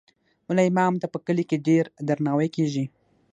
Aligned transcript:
ملا 0.47 0.63
امام 0.69 0.93
ته 1.01 1.07
په 1.13 1.17
کلي 1.25 1.43
کې 1.49 1.63
ډیر 1.67 1.85
درناوی 2.07 2.49
کیږي. 2.55 2.85